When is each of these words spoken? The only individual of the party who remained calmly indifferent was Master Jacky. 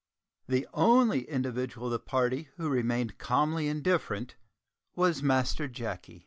The 0.47 0.67
only 0.73 1.29
individual 1.29 1.85
of 1.85 1.91
the 1.91 1.99
party 1.99 2.49
who 2.57 2.69
remained 2.69 3.19
calmly 3.19 3.67
indifferent 3.67 4.33
was 4.95 5.21
Master 5.21 5.67
Jacky. 5.67 6.19